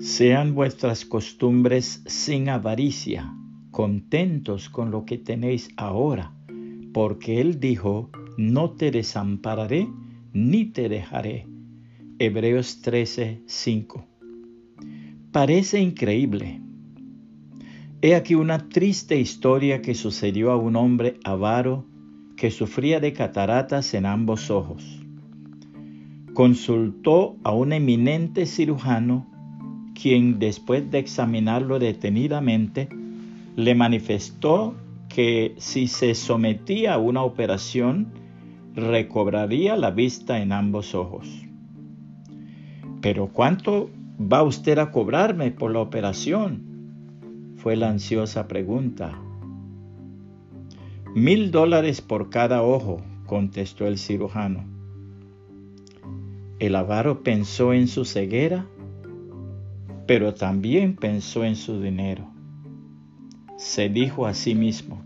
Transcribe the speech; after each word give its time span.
Sean 0.00 0.54
vuestras 0.54 1.04
costumbres 1.04 2.02
sin 2.06 2.48
avaricia, 2.48 3.34
contentos 3.70 4.68
con 4.68 4.90
lo 4.90 5.04
que 5.04 5.18
tenéis 5.18 5.68
ahora, 5.76 6.32
porque 6.92 7.40
Él 7.40 7.60
dijo, 7.60 8.10
no 8.36 8.70
te 8.72 8.90
desampararé 8.90 9.88
ni 10.32 10.66
te 10.66 10.88
dejaré. 10.88 11.46
Hebreos 12.18 12.80
13, 12.82 13.42
5. 13.46 14.06
Parece 15.32 15.80
increíble. 15.80 16.60
He 18.02 18.14
aquí 18.14 18.34
una 18.34 18.68
triste 18.68 19.18
historia 19.18 19.82
que 19.82 19.94
sucedió 19.94 20.50
a 20.50 20.56
un 20.56 20.76
hombre 20.76 21.18
avaro 21.24 21.86
que 22.36 22.50
sufría 22.50 23.00
de 23.00 23.12
cataratas 23.12 23.94
en 23.94 24.06
ambos 24.06 24.50
ojos. 24.50 25.02
Consultó 26.34 27.36
a 27.44 27.52
un 27.52 27.72
eminente 27.72 28.46
cirujano 28.46 29.33
quien 29.94 30.38
después 30.38 30.90
de 30.90 30.98
examinarlo 30.98 31.78
detenidamente 31.78 32.88
le 33.56 33.74
manifestó 33.74 34.74
que 35.08 35.54
si 35.58 35.86
se 35.86 36.14
sometía 36.14 36.94
a 36.94 36.98
una 36.98 37.22
operación 37.22 38.08
recobraría 38.74 39.76
la 39.76 39.90
vista 39.92 40.40
en 40.40 40.52
ambos 40.52 40.94
ojos. 40.94 41.28
Pero 43.00 43.28
¿cuánto 43.28 43.90
va 44.20 44.42
usted 44.42 44.78
a 44.78 44.90
cobrarme 44.90 45.50
por 45.52 45.72
la 45.72 45.80
operación? 45.80 47.54
Fue 47.56 47.76
la 47.76 47.90
ansiosa 47.90 48.48
pregunta. 48.48 49.18
Mil 51.14 51.52
dólares 51.52 52.00
por 52.00 52.30
cada 52.30 52.62
ojo, 52.62 53.00
contestó 53.26 53.86
el 53.86 53.98
cirujano. 53.98 54.64
El 56.58 56.74
avaro 56.74 57.22
pensó 57.22 57.72
en 57.72 57.86
su 57.88 58.04
ceguera 58.04 58.66
pero 60.06 60.34
también 60.34 60.96
pensó 60.96 61.44
en 61.44 61.56
su 61.56 61.80
dinero. 61.80 62.26
Se 63.56 63.88
dijo 63.88 64.26
a 64.26 64.34
sí 64.34 64.54
mismo, 64.54 65.02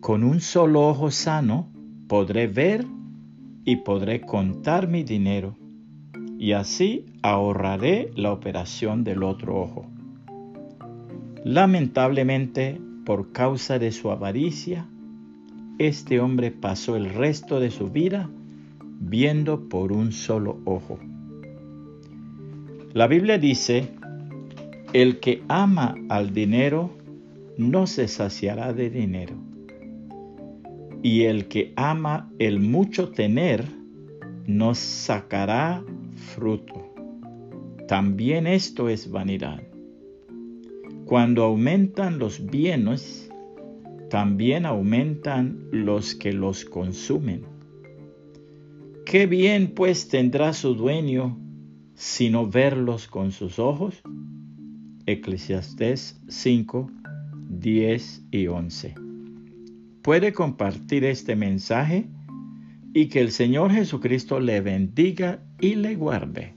con 0.00 0.24
un 0.24 0.40
solo 0.40 0.86
ojo 0.86 1.10
sano 1.10 1.68
podré 2.08 2.46
ver 2.46 2.84
y 3.64 3.76
podré 3.76 4.20
contar 4.20 4.88
mi 4.88 5.02
dinero, 5.02 5.56
y 6.38 6.52
así 6.52 7.06
ahorraré 7.22 8.10
la 8.14 8.32
operación 8.32 9.04
del 9.04 9.22
otro 9.22 9.60
ojo. 9.62 9.86
Lamentablemente, 11.44 12.80
por 13.06 13.32
causa 13.32 13.78
de 13.78 13.92
su 13.92 14.10
avaricia, 14.10 14.86
este 15.78 16.20
hombre 16.20 16.50
pasó 16.50 16.96
el 16.96 17.12
resto 17.12 17.60
de 17.60 17.70
su 17.70 17.88
vida 17.88 18.28
viendo 19.00 19.68
por 19.68 19.92
un 19.92 20.12
solo 20.12 20.60
ojo. 20.64 20.98
La 22.94 23.08
Biblia 23.08 23.38
dice, 23.38 23.88
el 24.92 25.18
que 25.18 25.42
ama 25.48 25.96
al 26.08 26.32
dinero 26.32 26.92
no 27.58 27.88
se 27.88 28.06
saciará 28.06 28.72
de 28.72 28.88
dinero. 28.88 29.34
Y 31.02 31.22
el 31.22 31.48
que 31.48 31.72
ama 31.74 32.30
el 32.38 32.60
mucho 32.60 33.08
tener 33.08 33.64
no 34.46 34.76
sacará 34.76 35.82
fruto. 36.36 36.94
También 37.88 38.46
esto 38.46 38.88
es 38.88 39.10
vanidad. 39.10 39.60
Cuando 41.04 41.42
aumentan 41.42 42.20
los 42.20 42.46
bienes, 42.46 43.28
también 44.08 44.66
aumentan 44.66 45.66
los 45.72 46.14
que 46.14 46.32
los 46.32 46.64
consumen. 46.64 47.42
¿Qué 49.04 49.26
bien 49.26 49.72
pues 49.74 50.08
tendrá 50.08 50.52
su 50.52 50.76
dueño 50.76 51.40
sino 51.94 52.48
verlos 52.48 53.06
con 53.08 53.32
sus 53.32 53.58
ojos. 53.58 54.02
Eclesiastés 55.06 56.20
5, 56.28 56.90
10 57.50 58.26
y 58.30 58.46
11. 58.46 58.94
Puede 60.02 60.32
compartir 60.32 61.04
este 61.04 61.36
mensaje 61.36 62.08
y 62.92 63.08
que 63.08 63.20
el 63.20 63.32
Señor 63.32 63.72
Jesucristo 63.72 64.40
le 64.40 64.60
bendiga 64.60 65.42
y 65.60 65.74
le 65.74 65.94
guarde. 65.94 66.54